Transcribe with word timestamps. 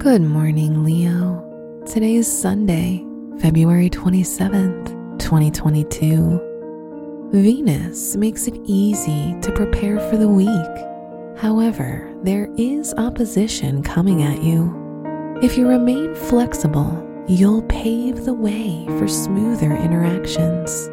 Good 0.00 0.22
morning, 0.22 0.82
Leo. 0.82 1.44
Today 1.84 2.14
is 2.14 2.26
Sunday, 2.26 3.04
February 3.38 3.90
27th, 3.90 5.18
2022. 5.18 7.28
Venus 7.32 8.16
makes 8.16 8.46
it 8.46 8.58
easy 8.64 9.36
to 9.42 9.52
prepare 9.52 10.00
for 10.08 10.16
the 10.16 10.26
week. 10.26 10.48
However, 11.38 12.10
there 12.22 12.48
is 12.56 12.94
opposition 12.94 13.82
coming 13.82 14.22
at 14.22 14.42
you. 14.42 14.74
If 15.42 15.58
you 15.58 15.68
remain 15.68 16.14
flexible, 16.14 17.06
you'll 17.28 17.64
pave 17.64 18.24
the 18.24 18.32
way 18.32 18.86
for 18.98 19.06
smoother 19.06 19.76
interactions. 19.76 20.88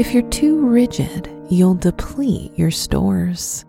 If 0.00 0.14
you're 0.14 0.30
too 0.30 0.66
rigid, 0.66 1.30
you'll 1.50 1.74
deplete 1.74 2.56
your 2.56 2.70
stores. 2.70 3.66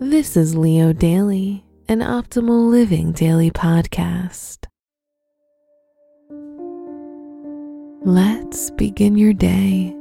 This 0.00 0.36
is 0.36 0.56
Leo 0.56 0.92
Daily 0.92 1.64
an 1.90 2.00
optimal 2.00 2.68
living 2.68 3.12
daily 3.12 3.50
podcast. 3.50 4.66
Let's 8.04 8.70
begin 8.72 9.16
your 9.16 9.32
day. 9.32 9.96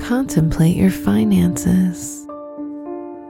Contemplate 0.00 0.76
your 0.76 0.90
finances. 0.90 2.26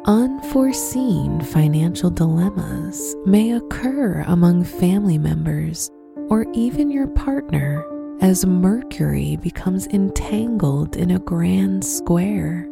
Unforeseen 0.06 1.42
financial 1.42 2.08
dilemmas 2.08 3.14
may 3.26 3.52
occur 3.52 4.24
among 4.26 4.64
family 4.64 5.18
members 5.18 5.90
or 6.30 6.46
even 6.54 6.90
your 6.90 7.08
partner 7.08 7.84
as 8.22 8.46
Mercury 8.46 9.36
becomes 9.36 9.86
entangled 9.88 10.96
in 10.96 11.10
a 11.10 11.18
grand 11.18 11.84
square. 11.84 12.66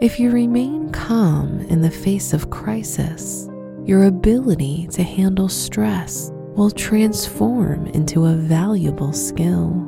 If 0.00 0.18
you 0.18 0.32
remain 0.32 0.90
calm 0.90 1.60
in 1.68 1.82
the 1.82 1.90
face 1.90 2.32
of 2.32 2.50
crisis, 2.50 3.48
your 3.86 4.04
ability 4.04 4.86
to 4.92 5.02
handle 5.02 5.48
stress 5.48 6.30
will 6.54 6.70
transform 6.70 7.86
into 7.88 8.26
a 8.26 8.34
valuable 8.34 9.12
skill. 9.12 9.86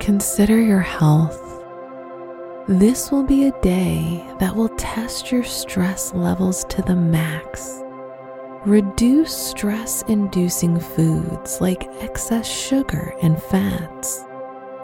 Consider 0.00 0.60
your 0.60 0.80
health. 0.80 1.38
This 2.68 3.10
will 3.10 3.24
be 3.24 3.46
a 3.46 3.60
day 3.60 4.24
that 4.38 4.54
will 4.54 4.68
test 4.70 5.32
your 5.32 5.44
stress 5.44 6.14
levels 6.14 6.64
to 6.70 6.82
the 6.82 6.94
max. 6.94 7.80
Reduce 8.64 9.36
stress 9.36 10.02
inducing 10.02 10.78
foods 10.78 11.60
like 11.60 11.88
excess 12.00 12.46
sugar 12.46 13.14
and 13.22 13.42
fats. 13.42 14.24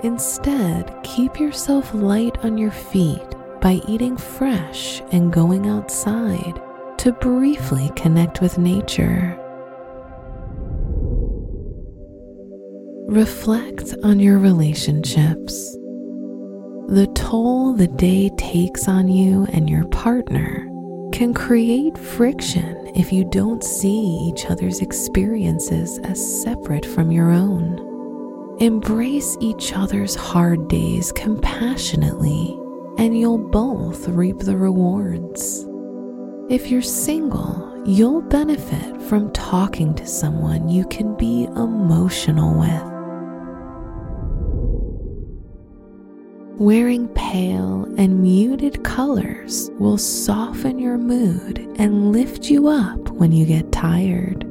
Instead, 0.02 0.92
keep 1.04 1.38
yourself 1.38 1.94
light 1.94 2.38
on 2.44 2.58
your 2.58 2.72
feet 2.72 3.37
by 3.60 3.80
eating 3.88 4.16
fresh 4.16 5.00
and 5.12 5.32
going 5.32 5.68
outside 5.68 6.60
to 6.98 7.12
briefly 7.12 7.90
connect 7.96 8.40
with 8.40 8.58
nature. 8.58 9.38
Reflect 13.08 13.94
on 14.04 14.20
your 14.20 14.38
relationships. 14.38 15.72
The 16.88 17.10
toll 17.14 17.72
the 17.72 17.88
day 17.88 18.30
takes 18.36 18.88
on 18.88 19.08
you 19.08 19.46
and 19.52 19.68
your 19.68 19.86
partner 19.88 20.66
can 21.12 21.32
create 21.32 21.96
friction 21.96 22.92
if 22.94 23.12
you 23.12 23.24
don't 23.24 23.64
see 23.64 24.28
each 24.28 24.46
other's 24.46 24.80
experiences 24.80 25.98
as 26.04 26.42
separate 26.42 26.84
from 26.84 27.10
your 27.10 27.30
own. 27.30 27.78
Embrace 28.60 29.36
each 29.40 29.72
other's 29.72 30.14
hard 30.14 30.68
days 30.68 31.12
compassionately 31.12 32.58
and 32.98 33.16
you'll 33.16 33.38
both 33.38 34.08
reap 34.08 34.40
the 34.40 34.56
rewards. 34.56 35.64
If 36.50 36.68
you're 36.68 36.82
single, 36.82 37.82
you'll 37.86 38.22
benefit 38.22 39.00
from 39.02 39.32
talking 39.32 39.94
to 39.94 40.06
someone 40.06 40.68
you 40.68 40.84
can 40.86 41.16
be 41.16 41.44
emotional 41.44 42.58
with. 42.58 42.82
Wearing 46.60 47.06
pale 47.10 47.84
and 47.98 48.20
muted 48.20 48.82
colors 48.82 49.70
will 49.78 49.96
soften 49.96 50.80
your 50.80 50.98
mood 50.98 51.60
and 51.78 52.10
lift 52.10 52.50
you 52.50 52.66
up 52.66 53.10
when 53.10 53.30
you 53.30 53.46
get 53.46 53.70
tired. 53.70 54.44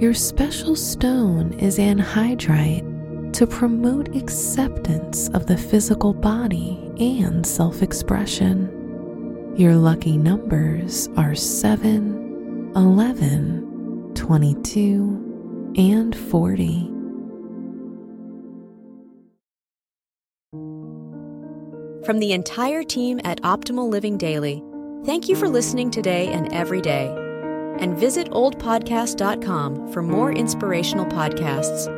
Your 0.00 0.14
special 0.14 0.74
stone 0.74 1.52
is 1.54 1.78
anhydrite 1.78 2.87
to 3.38 3.46
promote 3.46 4.16
acceptance 4.16 5.28
of 5.28 5.46
the 5.46 5.56
physical 5.56 6.12
body 6.12 6.90
and 6.98 7.46
self 7.46 7.82
expression. 7.82 9.54
Your 9.56 9.76
lucky 9.76 10.16
numbers 10.16 11.08
are 11.16 11.36
7, 11.36 12.72
11, 12.74 14.10
22, 14.16 15.72
and 15.76 16.16
40. 16.16 16.90
From 22.04 22.18
the 22.18 22.32
entire 22.32 22.82
team 22.82 23.20
at 23.22 23.40
Optimal 23.42 23.88
Living 23.88 24.18
Daily, 24.18 24.64
thank 25.04 25.28
you 25.28 25.36
for 25.36 25.48
listening 25.48 25.92
today 25.92 26.26
and 26.26 26.52
every 26.52 26.80
day. 26.80 27.06
And 27.78 27.96
visit 27.96 28.30
oldpodcast.com 28.30 29.92
for 29.92 30.02
more 30.02 30.32
inspirational 30.32 31.06
podcasts. 31.06 31.97